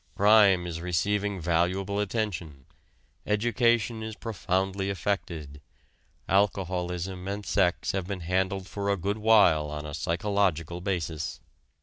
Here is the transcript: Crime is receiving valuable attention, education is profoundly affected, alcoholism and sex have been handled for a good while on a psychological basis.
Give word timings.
Crime 0.15 0.65
is 0.65 0.81
receiving 0.81 1.39
valuable 1.39 1.99
attention, 1.99 2.65
education 3.27 4.01
is 4.01 4.15
profoundly 4.15 4.89
affected, 4.89 5.61
alcoholism 6.27 7.27
and 7.27 7.45
sex 7.45 7.91
have 7.91 8.07
been 8.07 8.21
handled 8.21 8.65
for 8.65 8.89
a 8.89 8.97
good 8.97 9.19
while 9.19 9.69
on 9.69 9.85
a 9.85 9.93
psychological 9.93 10.81
basis. 10.81 11.39